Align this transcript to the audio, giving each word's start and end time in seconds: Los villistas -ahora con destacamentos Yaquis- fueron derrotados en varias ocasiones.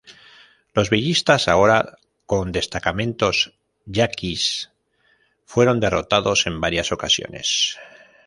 Los 0.73 0.89
villistas 0.89 1.47
-ahora 1.47 1.99
con 2.25 2.51
destacamentos 2.51 3.53
Yaquis- 3.85 4.71
fueron 5.45 5.79
derrotados 5.79 6.47
en 6.47 6.59
varias 6.59 6.91
ocasiones. 6.91 7.77